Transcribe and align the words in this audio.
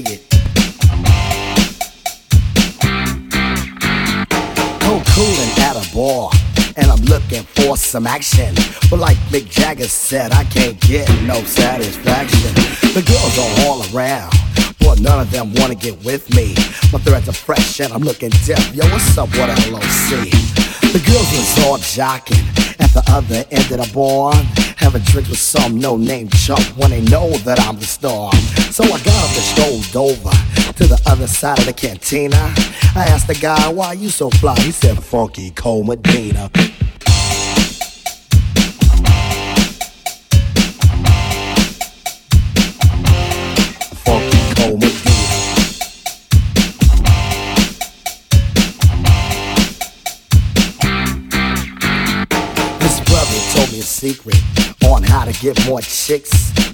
dig 0.00 0.10
it. 0.10 0.22
Cold 4.80 5.06
cooling 5.14 5.52
at 5.62 5.76
a 5.78 5.86
bar, 5.94 6.30
and 6.76 6.90
I'm 6.90 7.04
looking 7.04 7.44
for 7.54 7.76
some 7.76 8.04
action. 8.04 8.52
But 8.90 8.98
like 8.98 9.16
Mick 9.30 9.48
Jagger 9.48 9.86
said, 9.86 10.32
I 10.32 10.42
can't 10.44 10.80
get 10.80 11.08
no 11.22 11.44
satisfaction. 11.44 12.54
The 12.92 13.04
girls 13.06 13.38
are 13.38 13.52
all 13.66 13.78
around. 13.94 14.32
But 14.80 15.00
none 15.00 15.20
of 15.20 15.30
them 15.30 15.54
wanna 15.54 15.76
get 15.76 16.04
with 16.04 16.28
me. 16.34 16.54
My 16.92 16.98
threads 16.98 17.28
are 17.28 17.32
fresh 17.48 17.78
and 17.78 17.92
I'm 17.92 18.02
looking 18.02 18.30
def. 18.46 18.74
Yo, 18.74 18.84
what's 18.88 19.16
up, 19.16 19.28
what 19.38 19.48
LOC? 19.70 20.10
The 20.90 21.02
girls 21.06 21.30
was 21.38 21.64
all 21.64 21.78
jocking 21.78 22.42
at 22.80 22.90
the 22.90 23.04
other 23.10 23.44
end 23.52 23.70
of 23.70 23.78
the 23.86 23.90
bar. 23.94 24.34
Having 24.76 25.02
drinks 25.02 25.30
with 25.30 25.38
some 25.38 25.78
no-name 25.78 26.28
chump 26.30 26.66
when 26.76 26.90
they 26.90 27.00
know 27.02 27.30
that 27.46 27.60
I'm 27.60 27.76
the 27.76 27.86
star. 27.86 28.32
So 28.74 28.82
I 28.82 28.88
got 28.88 29.14
up 29.22 29.30
and 29.30 29.84
strolled 29.84 29.94
over 29.94 30.30
to 30.72 30.86
the 30.88 31.00
other 31.06 31.28
side 31.28 31.60
of 31.60 31.66
the 31.66 31.72
cantina. 31.72 32.52
I 32.96 33.04
asked 33.06 33.28
the 33.28 33.36
guy, 33.36 33.68
why 33.68 33.92
you 33.92 34.08
so 34.08 34.30
fly? 34.30 34.56
He 34.58 34.72
said, 34.72 35.00
Funky 35.00 35.52
Cold 35.52 35.86
Medina. 35.86 36.50
Funky 44.02 44.38
Cold 44.56 44.80
Medina. 44.80 45.04
This 52.80 53.00
brother 53.04 53.38
told 53.54 53.70
me 53.70 53.78
a 53.78 53.82
secret 53.84 54.42
on 54.90 55.04
how 55.04 55.24
to 55.24 55.32
get 55.40 55.64
more 55.64 55.80
chicks. 55.80 56.73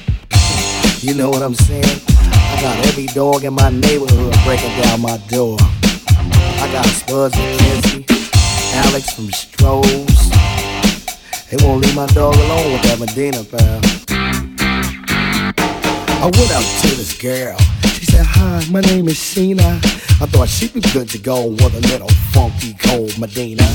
You 1.01 1.15
know 1.15 1.31
what 1.31 1.41
I'm 1.41 1.55
saying? 1.55 1.83
I 1.83 2.61
got 2.61 2.85
every 2.85 3.07
dog 3.07 3.43
in 3.43 3.55
my 3.55 3.71
neighborhood 3.71 4.35
breaking 4.45 4.69
down 4.83 5.01
my 5.01 5.17
door. 5.29 5.57
I 5.59 6.69
got 6.71 6.85
Spuds 6.85 7.33
MacKenzie, 7.33 8.05
Alex 8.85 9.11
from 9.11 9.29
Stroh's. 9.29 10.29
They 11.49 11.57
won't 11.65 11.83
leave 11.83 11.95
my 11.95 12.05
dog 12.13 12.35
alone 12.35 12.73
with 12.73 12.83
that 12.83 12.99
Medina, 12.99 13.43
pal. 13.43 13.81
I 16.21 16.25
went 16.25 16.51
up 16.51 16.63
to 16.81 16.87
this 16.95 17.17
girl. 17.19 17.57
She 17.97 18.05
said, 18.05 18.23
Hi, 18.23 18.63
my 18.69 18.81
name 18.81 19.07
is 19.07 19.15
Sheena. 19.15 19.77
I 20.21 20.27
thought 20.27 20.49
she'd 20.49 20.71
be 20.71 20.81
good 20.81 21.09
to 21.09 21.17
go 21.17 21.47
with 21.47 21.73
a 21.73 21.81
little 21.91 22.09
funky 22.31 22.75
cold 22.75 23.17
Medina. 23.17 23.65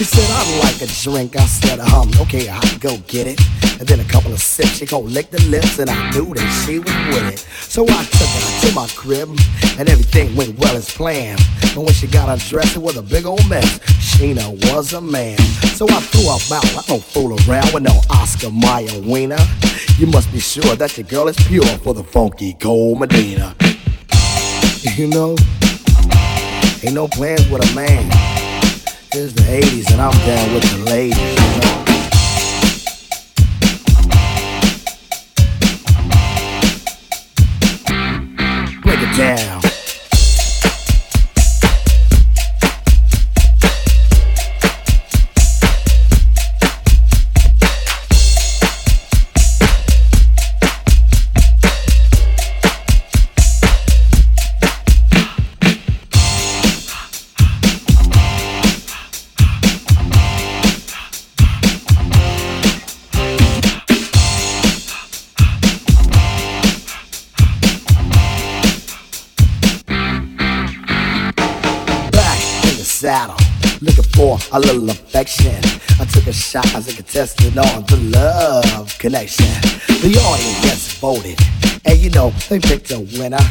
She 0.00 0.04
said, 0.04 0.30
I'd 0.30 0.60
like 0.64 0.80
a 0.80 0.86
drink. 1.04 1.36
I 1.36 1.44
said, 1.44 1.78
um, 1.78 2.10
okay, 2.22 2.48
I'll 2.48 2.78
go 2.78 2.96
get 3.06 3.26
it. 3.26 3.38
And 3.78 3.86
then 3.86 4.00
a 4.00 4.04
couple 4.04 4.32
of 4.32 4.40
sips, 4.40 4.78
she 4.78 4.86
gon' 4.86 5.12
lick 5.12 5.28
the 5.30 5.42
lips, 5.50 5.78
and 5.78 5.90
I 5.90 6.10
knew 6.12 6.32
that 6.32 6.64
she 6.64 6.78
was 6.78 6.94
with 7.12 7.34
it. 7.34 7.38
So 7.68 7.84
I 7.84 8.04
took 8.04 8.30
her 8.32 8.66
to 8.66 8.74
my 8.74 8.86
crib, 8.96 9.28
and 9.78 9.90
everything 9.90 10.34
went 10.34 10.58
well 10.58 10.74
as 10.74 10.88
planned. 10.90 11.42
But 11.74 11.84
when 11.84 11.92
she 11.92 12.06
got 12.06 12.30
undressed, 12.30 12.76
it 12.76 12.78
was 12.78 12.96
a 12.96 13.02
big 13.02 13.26
old 13.26 13.46
mess. 13.46 13.78
Sheena 14.00 14.48
was 14.72 14.94
a 14.94 15.02
man. 15.02 15.36
So 15.76 15.84
I 15.86 16.00
threw 16.00 16.32
her 16.32 16.56
out. 16.56 16.64
I 16.64 16.82
don't 16.88 17.04
fool 17.04 17.36
around 17.44 17.74
with 17.74 17.82
no 17.82 18.00
Oscar 18.08 18.50
Mayer 18.50 19.02
wiener. 19.02 19.44
You 19.98 20.06
must 20.06 20.32
be 20.32 20.40
sure 20.40 20.76
that 20.76 20.96
your 20.96 21.08
girl 21.08 21.28
is 21.28 21.36
pure 21.46 21.76
for 21.84 21.92
the 21.92 22.04
funky 22.04 22.54
cold 22.54 23.00
Medina. 23.00 23.54
You 24.96 25.08
know, 25.08 25.36
ain't 26.82 26.94
no 26.94 27.06
plans 27.06 27.46
with 27.50 27.70
a 27.70 27.74
man. 27.74 28.19
It's 29.12 29.32
the 29.32 29.42
80s 29.42 29.90
and 29.90 30.00
I'm 30.00 30.12
down 30.24 30.54
with 30.54 30.62
the 30.70 30.78
ladies, 30.88 31.18
you 31.18 31.24
know. 31.60 31.84
Break 38.82 39.00
it 39.02 39.16
down. 39.16 39.59
Saddle, 73.10 73.34
looking 73.80 74.04
for 74.14 74.38
a 74.52 74.60
little 74.60 74.88
affection. 74.88 75.56
I 75.98 76.04
took 76.04 76.28
a 76.28 76.32
shot 76.32 76.72
as 76.76 76.86
a 76.86 76.94
contestant 76.94 77.58
on 77.58 77.82
the 77.90 77.96
love 78.14 78.96
connection. 79.00 79.50
The 80.04 80.14
audience 80.30 80.94
voted, 81.00 81.36
and 81.84 81.98
you 81.98 82.10
know 82.10 82.30
they 82.48 82.60
picked 82.60 82.92
a 82.92 83.00
winner. 83.18 83.44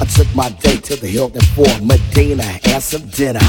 I 0.00 0.06
took 0.16 0.34
my 0.34 0.48
date 0.64 0.84
to 0.84 0.96
the 0.96 1.08
Hilton 1.08 1.42
for 1.54 1.68
Medina 1.84 2.58
and 2.64 2.82
some 2.82 3.06
dinner. 3.10 3.46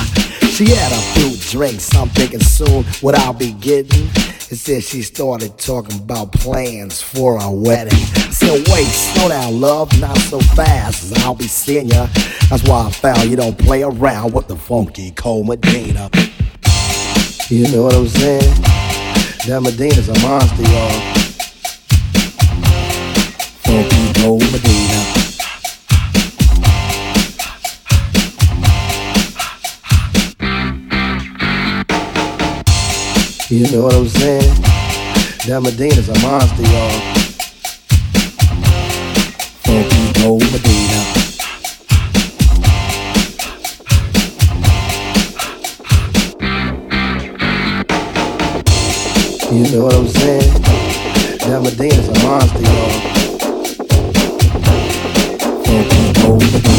She 0.52 0.66
had 0.66 0.92
a 0.92 1.02
few 1.16 1.32
drinks, 1.50 1.96
I'm 1.96 2.10
thinking 2.10 2.42
soon 2.42 2.84
what 3.00 3.16
I'll 3.16 3.32
be 3.32 3.54
getting. 3.54 4.10
Instead, 4.54 4.84
she 4.84 5.02
started 5.02 5.58
talking 5.58 5.98
about 5.98 6.32
plans 6.32 7.02
for 7.02 7.40
our 7.40 7.52
wedding. 7.52 7.98
Said, 8.30 8.64
wait, 8.68 8.86
slow 8.86 9.30
down, 9.30 9.60
love, 9.60 10.00
not 10.00 10.16
so 10.16 10.40
fast, 10.42 11.18
I'll 11.22 11.34
be 11.34 11.48
seeing 11.48 11.88
ya. 11.88 12.06
That's 12.52 12.62
why 12.62 12.86
I 12.86 12.92
found 12.92 13.32
you 13.32 13.36
don't 13.36 13.58
play 13.58 13.82
around 13.82 14.32
with 14.32 14.48
the 14.48 14.56
funky 14.56 15.10
cold 15.10 15.48
Medina. 15.48 16.08
You 17.50 17.68
know 17.72 17.82
what 17.86 17.96
I'm 17.96 18.08
saying? 18.08 18.62
That 19.48 19.60
Medina's 19.64 20.10
a 20.10 20.20
monster, 20.20 20.62
y'all. 20.62 21.02
Funky 23.64 24.22
cold 24.22 24.44
Medina. 24.52 25.03
You 33.50 33.70
know 33.74 33.84
what 33.84 33.94
I'm 33.94 34.08
saying? 34.08 34.56
That 35.48 35.60
Medina's 35.62 36.08
a 36.08 36.18
monster, 36.22 36.64
y'all. 36.64 36.90
Funky 39.66 40.14
cold 40.22 40.42
Medina. 40.54 41.00
You 49.52 49.64
know 49.76 49.84
what 49.86 49.96
I'm 49.96 50.08
saying? 50.08 50.54
That 51.44 51.62
Medina's 51.62 52.08
a 52.08 52.12
monster, 52.24 52.62
y'all. 52.62 52.92
Funky 55.66 56.14
cold 56.22 56.42
Medina. 56.42 56.73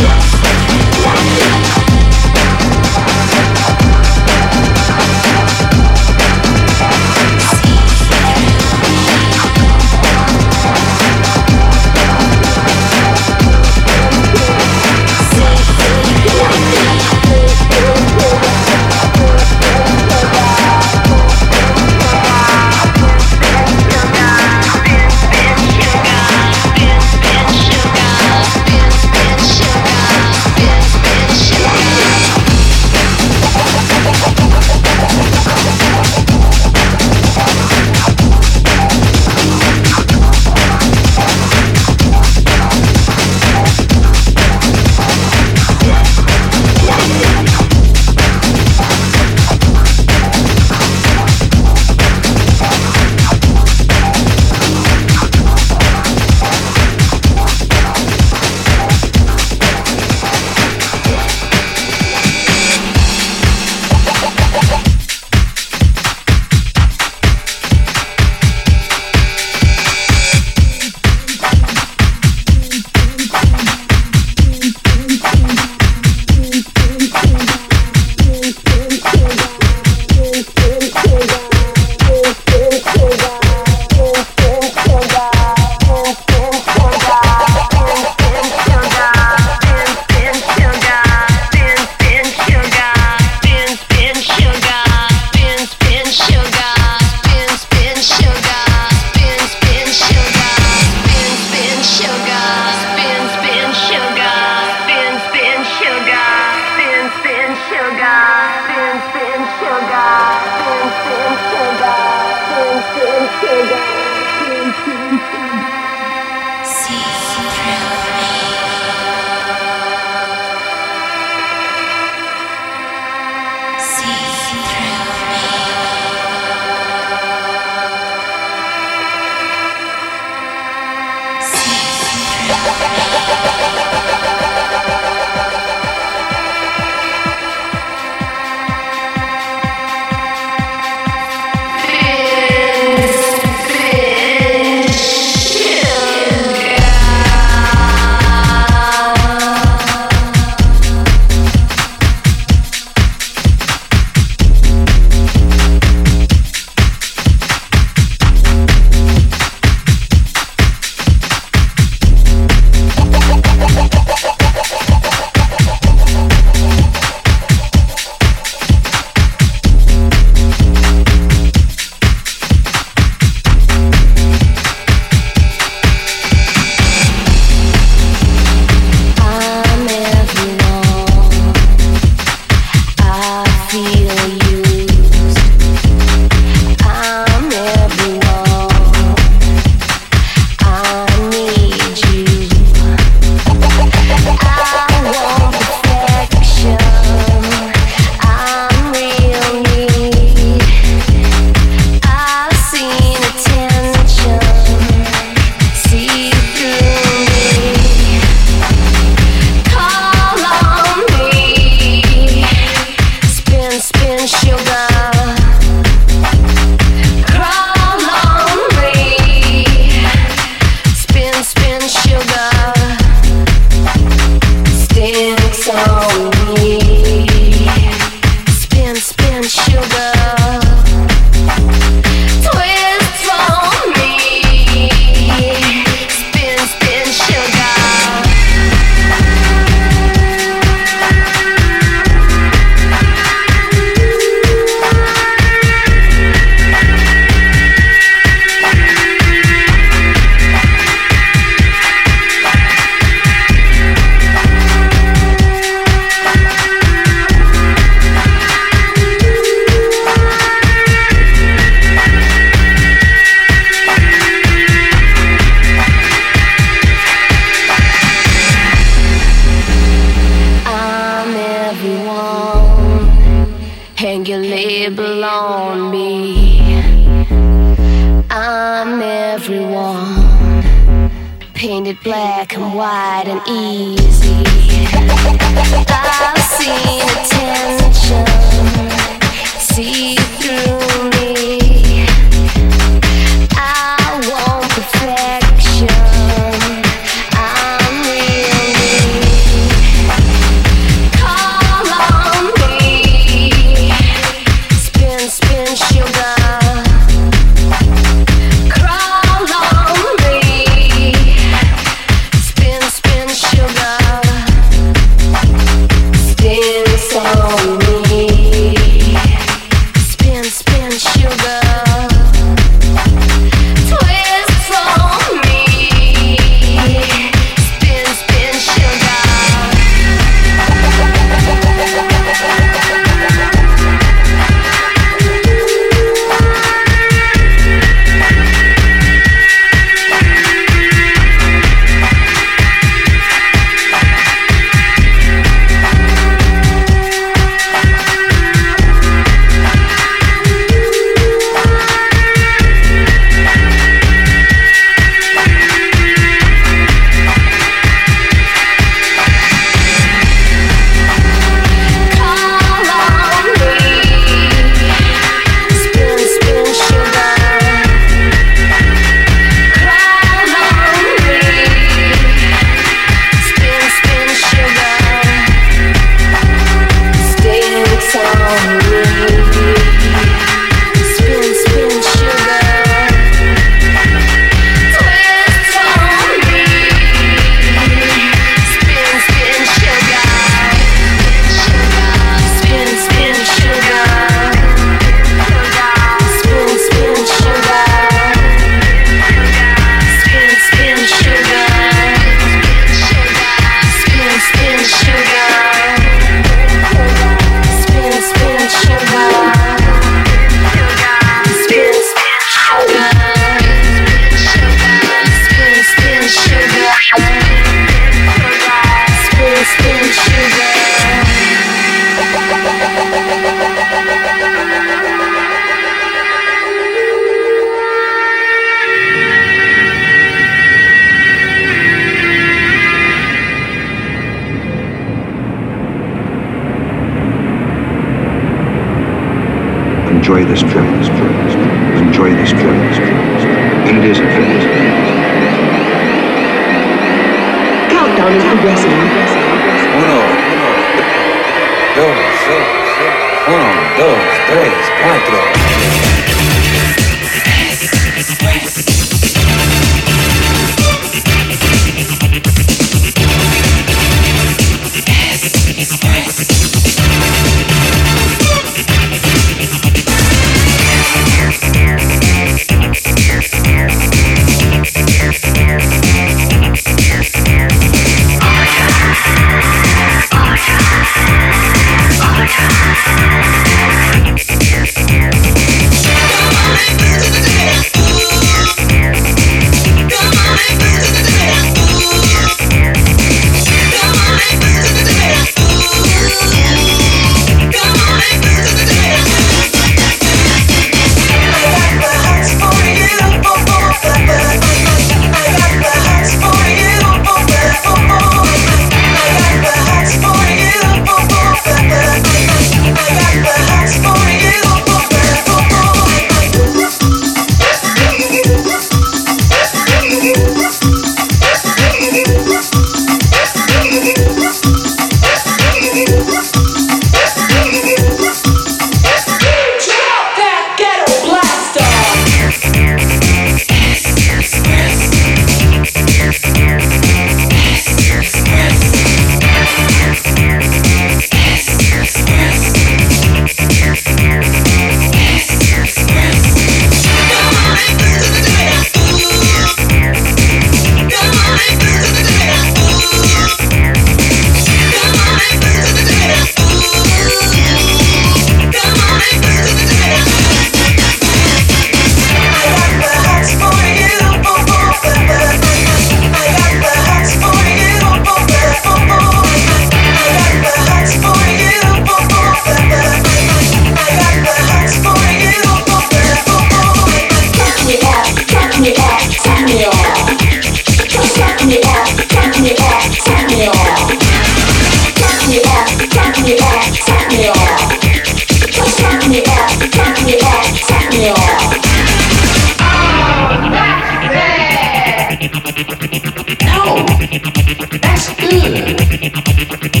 That's 597.31 598.27
good. 598.35 600.00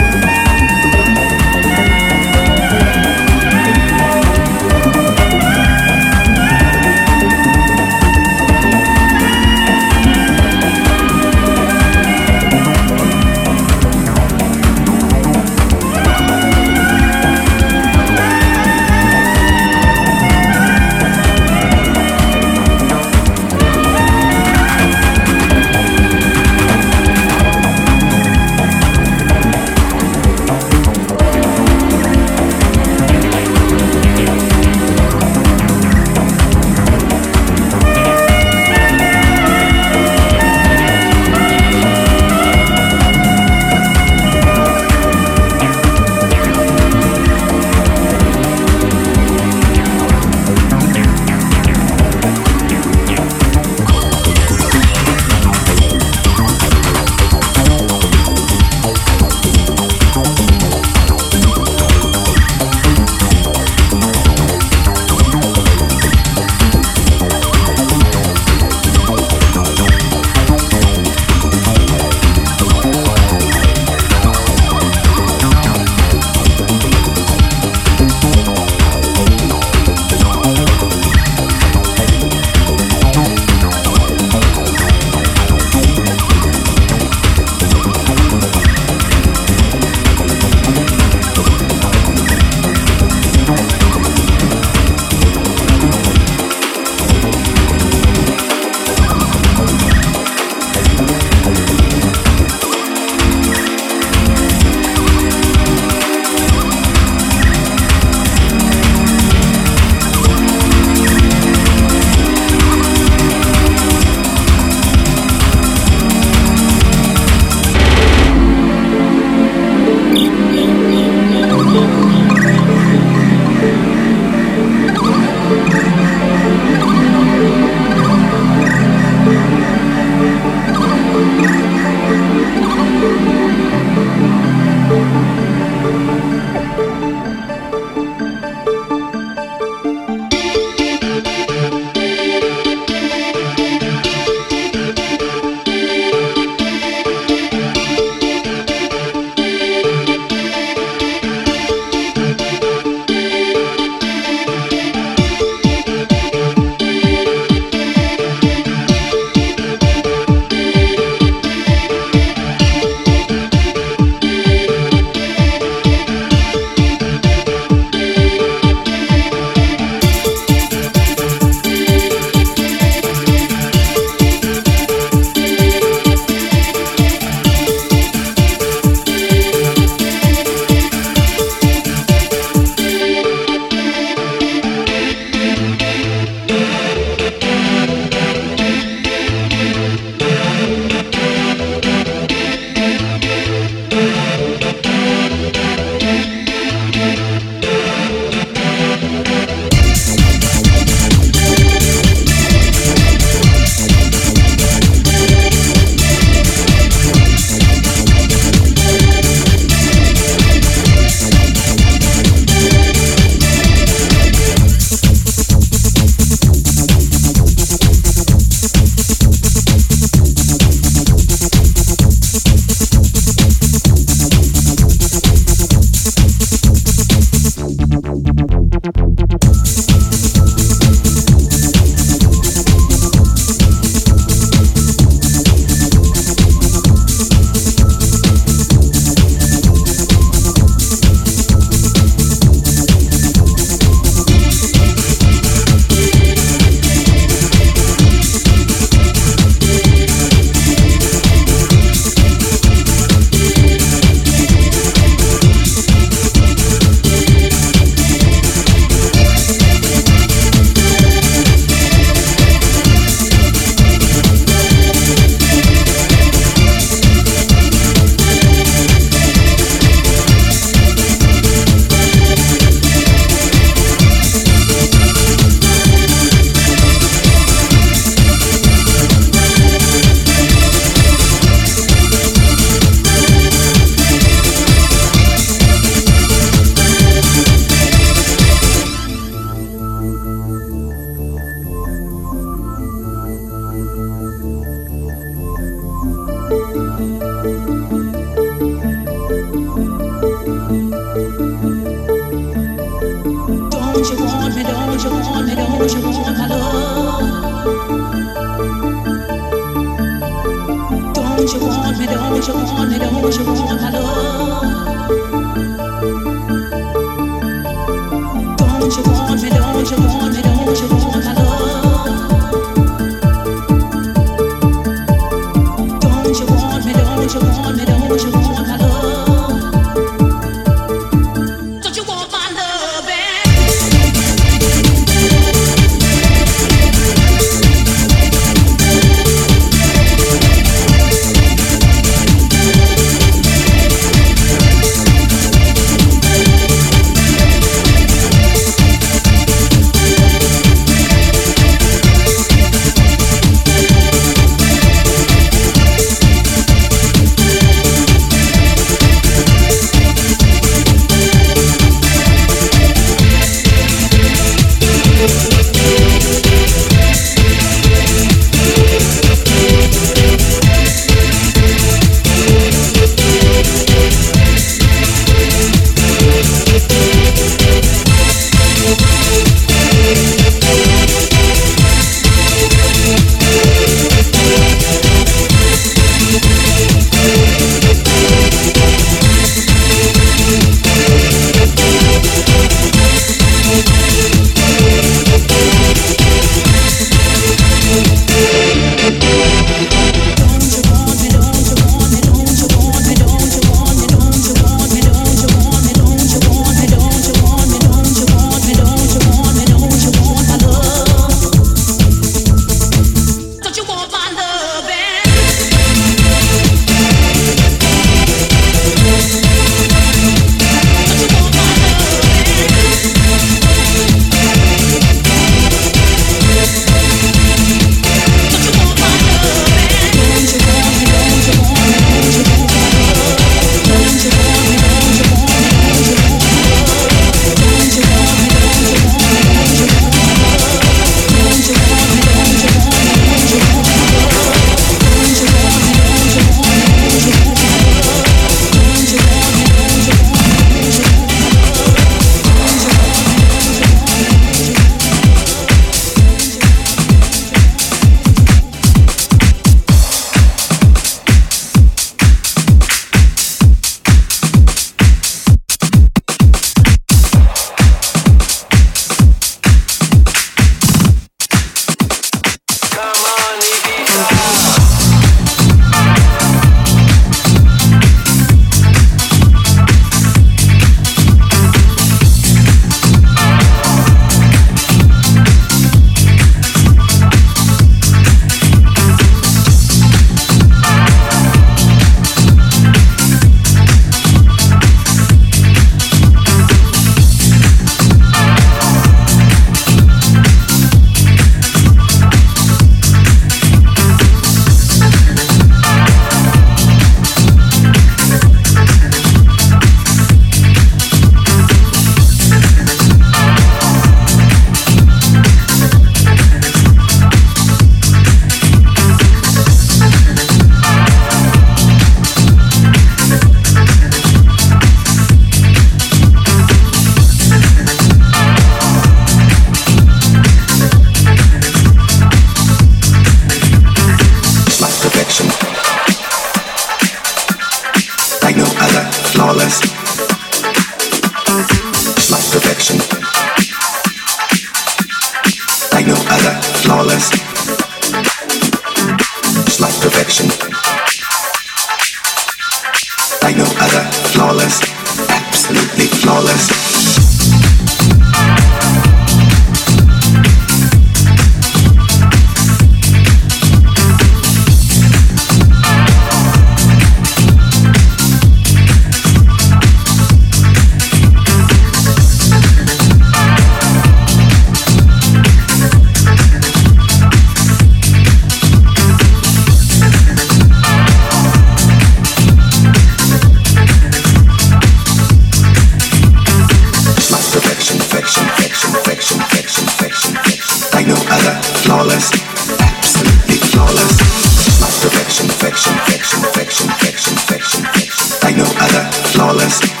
Perfection, 596.63 596.87
perfection, 596.89 597.33
perfection, 597.35 597.83
perfection. 597.85 598.39
Like 598.43 598.55
no 598.55 598.65
other, 598.77 599.11
flawless, 599.33 600.00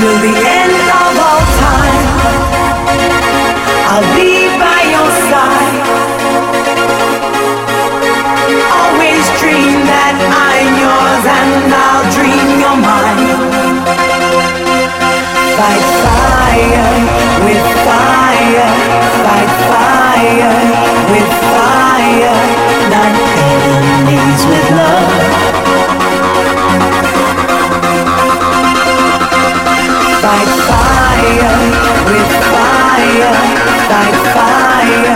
till 0.00 0.18
the 0.18 0.34
end 0.60 0.76
of 1.02 1.12
all 1.28 1.44
time. 1.60 2.04
I'll 3.92 4.08
be 4.16 4.48
by 4.56 4.80
your 4.94 5.10
side. 5.28 5.76
Always 8.80 9.24
dream 9.40 9.76
that 9.92 10.16
I'm 10.48 10.70
yours 10.84 11.24
and 11.40 11.68
I'll 11.84 12.06
dream 12.16 12.48
you're 12.62 12.80
mine. 12.90 13.40
Fight 15.58 15.86
fire 16.04 16.88
with 17.44 17.64
fire, 17.84 18.70
fight 19.24 19.52
fire. 19.68 20.89
fire, 33.20 33.32
like 33.90 34.18
fire, 34.34 35.14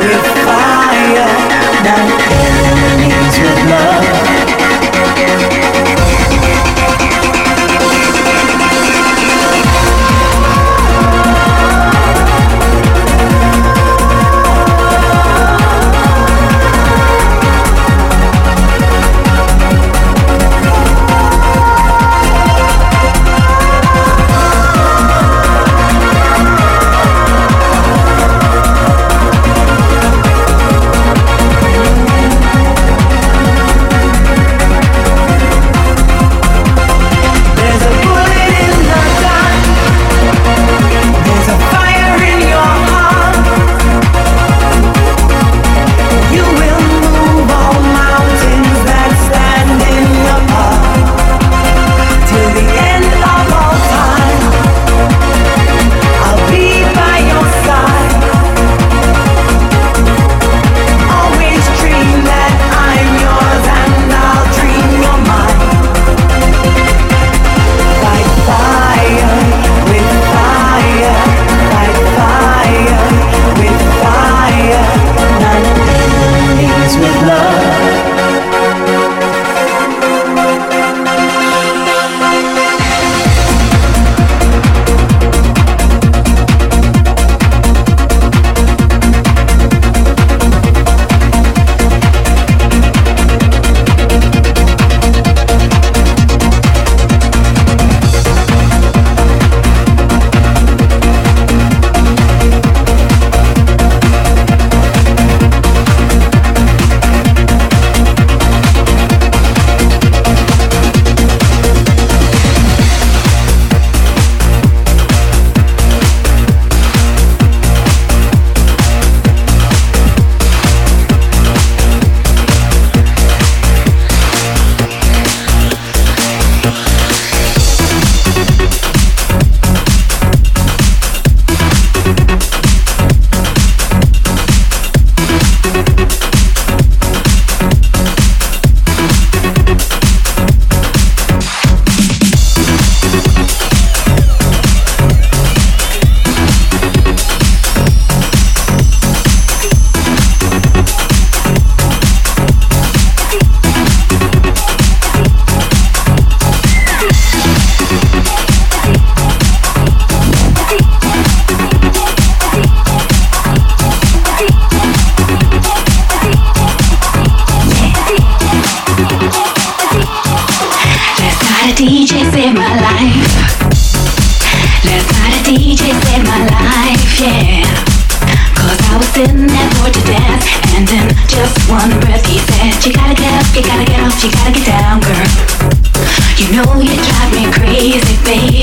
with 0.00 0.26
fire. 0.44 1.28
Now 1.84 2.57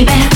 baby 0.03 0.34